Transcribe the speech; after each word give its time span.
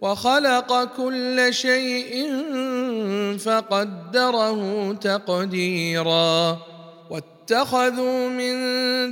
وخلق 0.00 0.84
كل 0.96 1.46
شيء 1.50 2.32
فقدره 3.38 4.92
تقديرا. 4.92 6.58
واتخذوا 7.10 8.28
من 8.28 8.54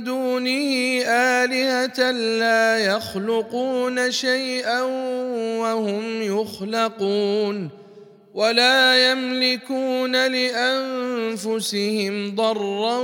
دونه 0.03 1.01
آلهة 1.07 2.11
لا 2.11 2.77
يخلقون 2.77 4.11
شيئا 4.11 4.81
وهم 5.61 6.21
يخلقون. 6.21 7.69
ولا 8.33 9.11
يملكون 9.11 10.31
لأنفسهم 10.31 12.35
ضرا 12.35 12.97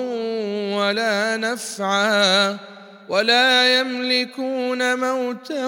ولا 0.78 1.38
نفعا. 1.38 2.73
ولا 3.10 3.80
يملكون 3.80 5.00
موتا 5.00 5.68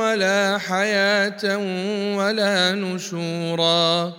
ولا 0.00 0.58
حياة 0.58 1.58
ولا 2.16 2.72
نشورا. 2.72 4.12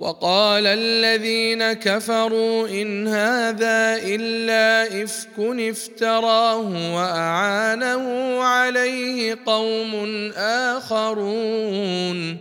وقال 0.00 0.66
الذين 0.66 1.72
كفروا 1.72 2.68
إن 2.68 3.08
هذا 3.08 3.96
إلا 4.04 5.02
إفك 5.02 5.38
افتراه 5.38 6.94
وأعانه 6.96 8.38
عليه 8.42 9.38
قوم 9.46 10.32
آخرون. 10.36 12.36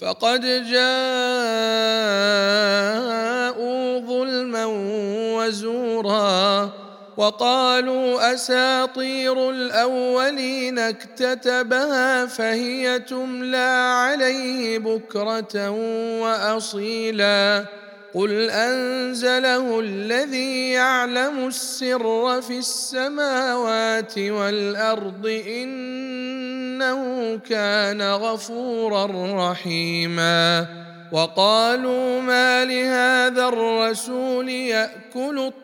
فقد 0.00 0.40
جاءوا 0.40 0.78
ظلما 3.98 4.64
وزورا. 5.36 6.83
وقالوا 7.16 8.34
أساطير 8.34 9.50
الأولين 9.50 10.78
اكتتبها 10.78 12.26
فهي 12.26 12.98
تملى 12.98 13.94
عليه 13.96 14.78
بكرة 14.78 15.70
وأصيلا. 16.20 17.64
قل 18.14 18.50
أنزله 18.50 19.80
الذي 19.80 20.70
يعلم 20.70 21.46
السر 21.46 22.40
في 22.42 22.58
السماوات 22.58 24.18
والأرض 24.18 25.42
إنه 25.46 27.00
كان 27.36 28.02
غفورا 28.02 29.06
رحيما. 29.50 30.66
وقالوا 31.12 32.20
ما 32.20 32.64
لهذا 32.64 33.48
الرسول 33.48 34.48
يأكل 34.48 35.38
الطعام 35.38 35.63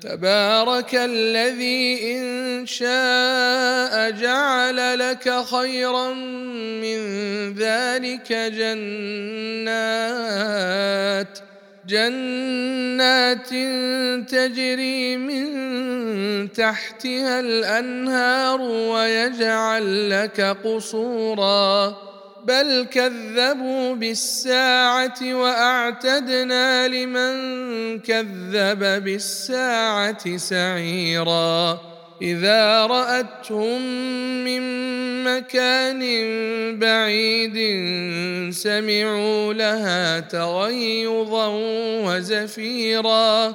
تبارك 0.00 0.94
الذي 0.94 2.16
إن 2.16 2.66
شاء 2.66 4.10
جعل 4.10 4.98
لك 4.98 5.44
خيرا 5.44 6.14
من 6.82 6.98
ذلك 7.54 8.32
جنات 8.32 9.90
جنات 11.88 13.48
تجري 14.30 15.16
من 15.16 16.52
تحتها 16.52 17.40
الأنهار 17.40 18.60
ويجعل 18.60 20.10
لك 20.10 20.40
قصورا 20.64 22.09
بل 22.50 22.86
كذبوا 22.90 23.94
بالساعة 23.94 25.18
واعتدنا 25.22 26.88
لمن 26.88 27.34
كذب 27.98 29.04
بالساعة 29.04 30.36
سعيرا 30.36 31.80
اذا 32.22 32.86
راتهم 32.86 33.82
من 34.44 34.62
مكان 35.24 36.00
بعيد 36.78 37.56
سمعوا 38.52 39.54
لها 39.54 40.20
تغيظا 40.20 41.46
وزفيرا 42.04 43.54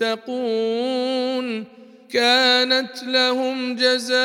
المتقون 0.00 1.64
كانت 2.12 3.02
لهم 3.02 3.76
جزاء 3.76 4.16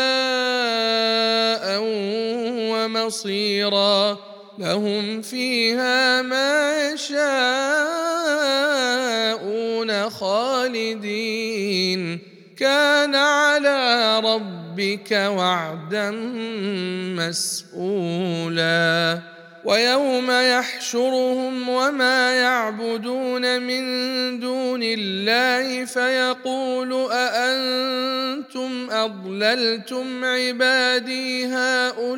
ومصيرا 2.71 4.17
لهم 4.59 5.21
فيها 5.21 6.21
ما 6.21 6.91
يشاءون 6.91 7.29
خالدين 10.09 11.39
كان 12.57 13.15
على 13.15 14.19
ربك 14.19 15.11
وعدا 15.11 16.11
مسؤولا 17.77 19.21
ويوم 19.63 20.31
يحشرهم 20.31 21.69
وما 21.69 22.31
يعبدون 22.31 23.61
من 23.61 23.83
دون 24.39 24.79
الله 24.83 25.85
فيقول 25.85 27.11
أأنتم 27.11 28.87
أضللتم 28.91 30.25
عبادي 30.25 31.45
هؤلاء 31.45 32.17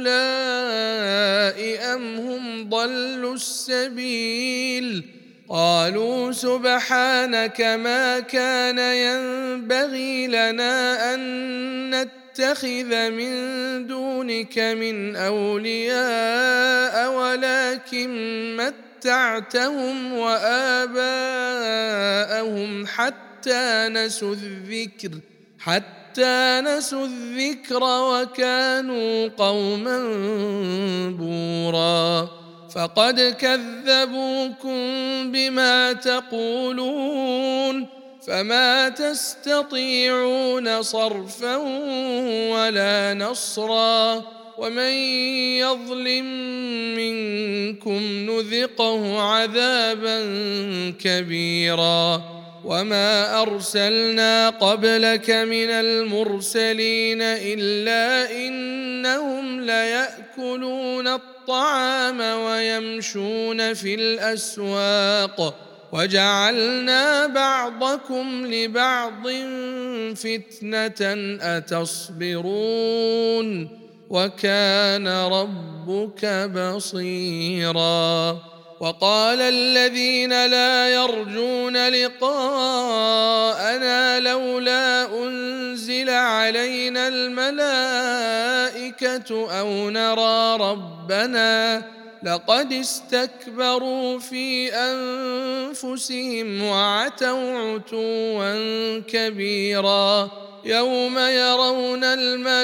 أم 1.95 2.15
هم 2.15 2.69
ضلوا 2.69 3.33
السبيل 3.33 5.03
قالوا 5.49 6.31
سبحانك 6.31 7.61
ما 7.61 8.19
كان 8.19 8.79
ينبغي 8.79 10.27
لنا 10.27 11.13
أن 11.13 12.09
نتخذ 12.39 13.11
من 13.11 13.33
دونك 13.87 14.59
من 14.59 15.15
أولياء 15.15 17.11
ولكن 17.11 18.11
متعتهم 18.57 20.13
وآباءهم 20.13 21.01
حتى 22.87 23.87
نسوا 23.91 24.33
الذكر 24.33 25.09
حتى 25.59 26.61
نسوا 26.63 27.05
الذكر 27.05 27.83
وكانوا 27.83 29.27
قوما 29.27 29.99
بورا. 31.09 32.29
فقد 32.75 33.35
كذبوكم 33.39 34.81
بما 35.31 35.93
تقولون. 35.93 37.98
فما 38.29 38.89
تستطيعون 38.89 40.81
صرفا 40.81 41.55
ولا 42.53 43.13
نصرا 43.13 44.23
ومن 44.57 44.93
يظلم 45.57 46.25
منكم 46.95 48.01
نذقه 48.03 49.21
عذابا 49.21 50.19
كبيرا 50.99 52.21
وما 52.65 53.41
ارسلنا 53.41 54.49
قبلك 54.49 55.29
من 55.29 55.69
المرسلين 55.69 57.21
الا 57.21 58.31
انهم 58.31 59.61
لياكلون 59.61 61.07
الطعام 61.07 62.19
ويمشون 62.19 63.73
في 63.73 63.95
الاسواق 63.95 65.68
وجعلنا 65.91 67.27
بعضكم 67.27 68.45
لبعض 68.45 69.27
فتنة 70.15 71.01
أتصبرون 71.57 73.69
وكان 74.09 75.07
ربك 75.07 76.25
بصيرا 76.55 78.37
وقال 78.79 79.41
الذين 79.41 80.45
لا 80.45 80.89
يرجون 80.89 81.89
لقاءنا 81.89 83.39
لولا 84.19 85.05
أنزل 85.23 86.09
علينا 86.09 87.07
الملائكة 87.07 88.29
أو 89.59 89.89
نرى 89.89 90.57
ربنا 90.57 91.83
لقد 92.23 92.73
استكبروا 92.73 94.19
في 94.19 94.73
أنفسهم 94.73 96.63
وعتوا 96.63 97.57
عتوا 97.57 98.99
كبيرا 98.99 100.29
يوم 100.65 101.17
يرون 101.17 102.03
الملائكة 102.03 102.61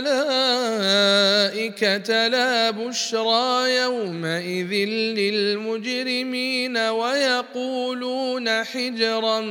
لا 2.27 2.71
بشرى 2.71 3.75
يومئذ 3.75 4.73
للمجرمين 5.17 6.77
ويقولون 6.77 8.63
حجرا 8.63 9.41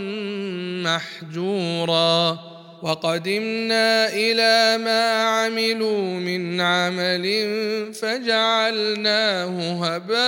محجورا 0.85 2.54
وقدمنا 2.84 4.12
إلى 4.12 4.84
ما 4.84 5.04
عملوا 5.22 6.20
من 6.20 6.60
عمل 6.60 7.25
فجعلناه 7.96 9.56
هباء 9.84 10.19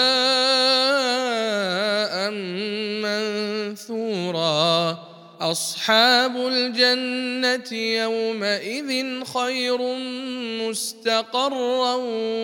منثورا. 3.04 4.98
أصحاب 5.40 6.36
الجنة 6.36 7.78
يومئذ 7.78 9.24
خير 9.24 9.80
مستقرا 10.64 11.94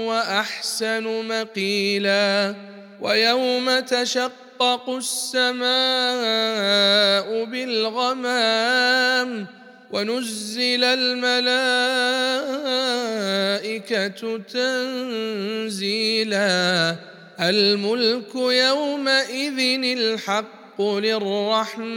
وأحسن 0.08 1.04
مقيلا. 1.28 2.54
ويوم 3.00 3.80
تشقق 3.80 4.88
السماء 4.88 5.64
بالغمام 7.44 9.46
ونزل 9.92 10.84
الملائكة 10.84 11.56
تنزيلا. 15.68 16.96
الملك 17.40 18.34
يومئذ 18.34 19.58
الحق 19.98 20.82
للرحمن 20.82 21.92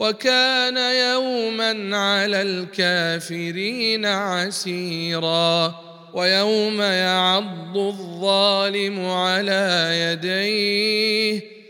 وكان 0.00 0.76
يوما 0.76 1.96
على 1.96 2.42
الكافرين 2.42 4.06
عسيرا. 4.06 5.74
ويوم 6.14 6.82
يعض 6.82 7.76
الظالم 7.76 9.06
على 9.06 9.88
يديه 9.92 11.57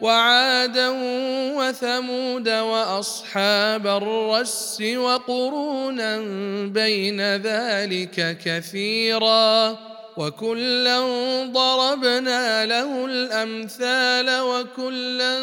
وعادا 0.00 0.88
وثمود 1.56 2.48
وأصحاب 2.48 3.86
الرس 3.86 4.82
وقرونا 4.96 6.18
بين 6.64 7.20
ذلك 7.20 8.38
كثيرا 8.44 9.76
وكلا 10.16 11.00
ضربنا 11.52 12.66
له 12.66 13.06
الأمثال 13.06 14.40
وكلا 14.40 15.38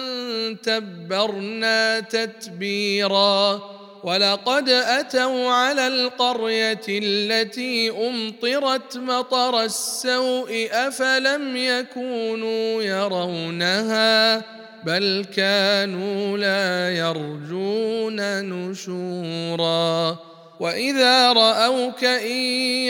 تبرنا 0.63 1.99
تتبيرا 1.99 3.61
ولقد 4.05 4.69
أتوا 4.69 5.49
على 5.49 5.87
القرية 5.87 6.85
التي 6.89 7.89
أمطرت 7.89 8.97
مطر 8.97 9.63
السوء 9.63 10.69
أفلم 10.71 11.57
يكونوا 11.57 12.83
يرونها 12.83 14.43
بل 14.83 15.25
كانوا 15.35 16.37
لا 16.37 16.97
يرجون 16.97 18.43
نشورا 18.43 20.17
وإذا 20.59 21.33
رأوك 21.33 22.03
إن 22.03 22.37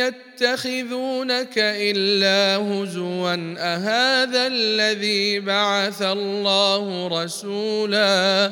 يتخذونك 0.04 1.58
إلا 1.58 2.58
هزوا 2.58 3.56
أهذا 3.58 4.48
الذي 4.48 5.40
بعث 5.40 6.02
الله 6.02 7.08
رسولا 7.08 8.52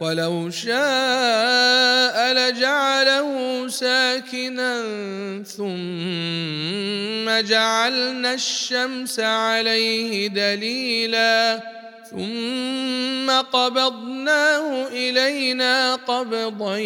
ولو 0.00 0.50
شاء 0.50 2.32
لجعله 2.34 3.68
ساكنا 3.68 4.82
ثم 5.56 7.48
جعلنا 7.48 8.34
الشمس 8.34 9.20
عليه 9.20 10.26
دليلا 10.28 11.60
ثم 12.10 13.30
قبضناه 13.30 14.86
إلينا 14.88 15.94
قبضا 15.94 16.78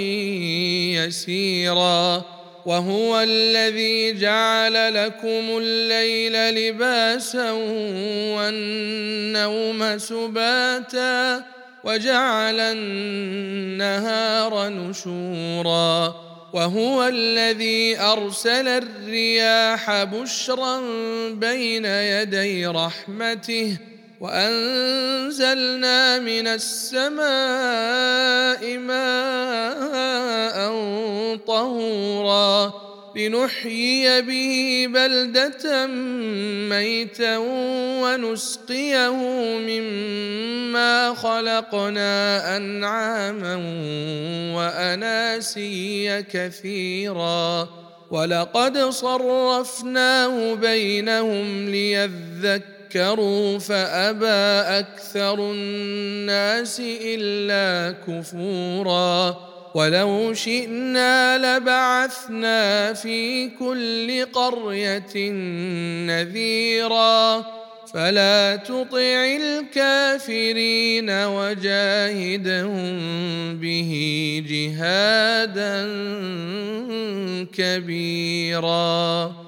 يسيرا 0.92 2.24
وهو 2.66 3.20
الذي 3.20 4.12
جعل 4.12 4.94
لكم 4.94 5.58
الليل 5.58 6.54
لباسا 6.54 7.50
والنوم 8.36 9.98
سباتا 9.98 11.44
وجعل 11.84 12.60
النهار 12.60 14.68
نشورا 14.68 16.14
وهو 16.52 17.06
الذي 17.06 18.00
أرسل 18.00 18.68
الرياح 18.68 20.04
بشرا 20.04 20.80
بين 21.30 21.84
يدي 21.84 22.66
رحمته 22.66 23.76
وأنزلنا 24.20 26.18
من 26.18 26.46
السماء 26.46 27.18
ماء 28.78 30.58
طهورا 31.46 32.87
لنحيي 33.18 34.22
به 34.22 34.86
بلدة 34.94 35.86
ميتا 36.70 37.36
ونسقيه 38.02 39.10
مما 39.58 41.14
خلقنا 41.14 42.56
أنعاما 42.56 43.56
وأناسيا 44.56 46.24
كثيرا. 46.32 47.68
ولقد 48.10 48.78
صرفناه 48.78 50.54
بينهم 50.54 51.68
ليذكروا 51.68 53.58
فأبى 53.58 54.26
أكثر 54.78 55.50
الناس 55.52 56.82
إلا 57.04 57.94
كفورا. 58.06 59.57
ولو 59.74 60.34
شئنا 60.34 61.38
لبعثنا 61.38 62.92
في 62.92 63.48
كل 63.48 64.24
قرية 64.24 65.30
نذيرا. 66.06 67.44
فلا 67.94 68.56
تطع 68.56 69.36
الكافرين 69.40 71.10
وجاهدهم 71.10 72.98
به 73.56 73.92
جهادا 74.48 75.76
كبيرا. 77.52 79.47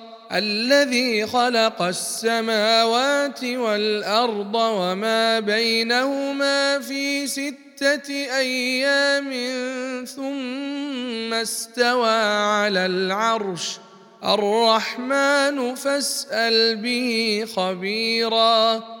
الذي 0.33 1.27
خلق 1.27 1.81
السماوات 1.81 3.43
والأرض 3.43 4.55
وما 4.55 5.39
بينهما 5.39 6.79
في 6.79 7.27
ستة 7.27 8.09
أيام 8.37 9.29
ثم 10.05 11.33
استوى 11.33 12.21
على 12.35 12.85
العرش. 12.85 13.77
الرحمن 14.23 15.75
فاسأل 15.75 16.75
به 16.75 17.45
خبيرا. 17.55 19.00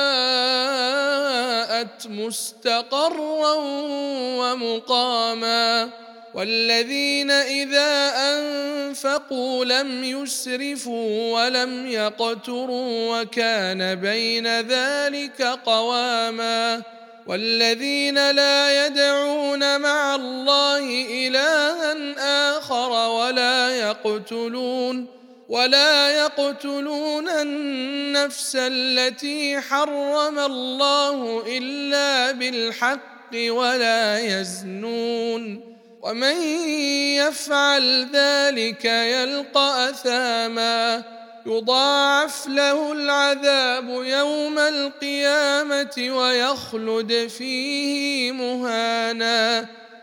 مستقرا 2.07 3.53
ومقاما 4.39 5.89
والذين 6.33 7.31
إذا 7.31 8.13
أنفقوا 8.15 9.65
لم 9.65 10.03
يسرفوا 10.03 11.33
ولم 11.33 11.87
يقتروا 11.87 13.21
وكان 13.21 13.95
بين 13.95 14.47
ذلك 14.61 15.41
قواما 15.41 16.81
والذين 17.27 18.31
لا 18.31 18.85
يدعون 18.85 19.81
مع 19.81 20.15
الله 20.15 21.05
إلها 21.27 22.57
آخر 22.57 23.09
ولا 23.09 23.69
يقتلون 23.79 25.20
ولا 25.51 26.11
يقتلون 26.11 27.29
النفس 27.29 28.55
التي 28.55 29.59
حرم 29.61 30.39
الله 30.39 31.43
إلا 31.47 32.31
بالحق 32.31 33.35
ولا 33.35 34.19
يزنون. 34.19 35.75
ومن 36.01 36.41
يفعل 37.15 38.07
ذلك 38.13 38.85
يلقى 38.85 39.89
أثاما. 39.89 41.03
يضاعف 41.45 42.47
له 42.47 42.91
العذاب 42.91 43.89
يوم 43.89 44.59
القيامة 44.59 45.95
ويخلد 45.97 47.27
فيه 47.37 48.31
مهانا. 48.31 49.65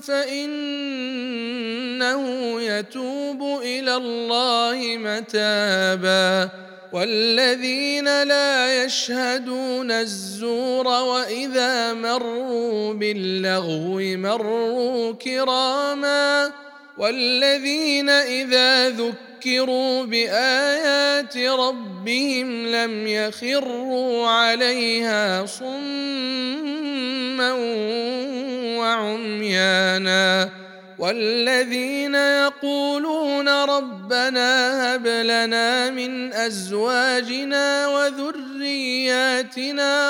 فإنه 0.00 0.62
يتوب 2.62 3.60
إلى 3.62 3.96
الله 3.96 4.96
متابا. 4.98 6.50
والذين 6.92 8.22
لا 8.22 8.84
يشهدون 8.84 9.90
الزور 9.90 10.86
وإذا 10.86 11.94
مروا 11.94 12.94
باللغو 12.94 13.98
مروا 13.98 15.12
كراما. 15.12 16.52
والذين 16.98 18.08
إذا 18.08 18.90
ذكروا 18.90 20.04
بآيات 20.04 21.36
ربهم 21.36 22.66
لم 22.66 23.06
يخروا 23.06 24.28
عليها 24.28 25.46
صما 25.46 25.78
وعميانا 28.78 30.50
والذين 30.98 32.14
يقولون 32.14 33.48
ربنا 33.48 34.50
هب 34.94 35.06
لنا 35.06 35.90
من 35.90 36.32
أزواجنا 36.32 37.88
وذرياتنا 37.88 39.32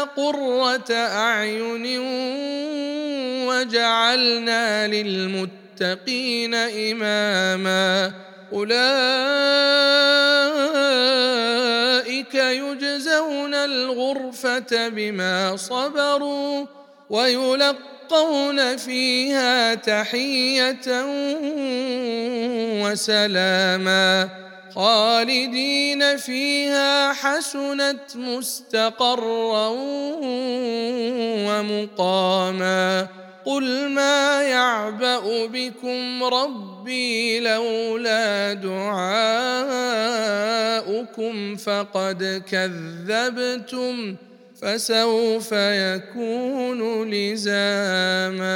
قرة 0.03 0.93
أعين 0.95 1.99
وجعلنا 3.49 4.87
للمتقين 4.87 6.55
إماما 6.55 8.13
أولئك 8.53 8.79
يجزون 12.35 13.55
الغرفة 13.55 14.89
بما 14.89 15.57
صبروا 15.57 16.67
ويلقون 17.11 17.98
يلقون 18.09 18.77
فيها 18.77 19.75
تحية 19.75 21.05
وسلاما 22.83 24.29
خالدين 24.75 26.17
فيها 26.17 27.13
حسنت 27.13 28.17
مستقرا 28.17 29.69
ومقاما 31.49 33.07
قل 33.45 33.89
ما 33.89 34.43
يعبأ 34.43 35.47
بكم 35.47 36.25
ربي 36.25 37.41
لولا 37.41 38.53
دعاؤكم 38.53 39.17
فقد 41.57 42.43
كذبتم 42.51 44.17
فسوف 44.61 45.53
يكون 45.53 47.11
لزاما. 47.11 48.49